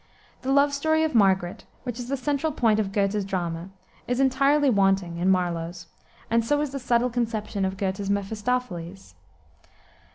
[0.41, 3.69] The love story of Margaret, which is the central point of Goethe's drama,
[4.07, 5.85] is entirely wanting in Marlowe's,
[6.27, 9.13] and so is the subtle conception of Goethe's Mephistophiles.